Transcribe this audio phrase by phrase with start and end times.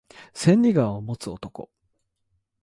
[0.33, 1.69] 千里眼を持つ男